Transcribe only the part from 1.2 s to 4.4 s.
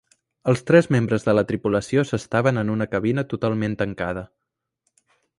de la tripulació s'estaven en una cabina totalment tancada.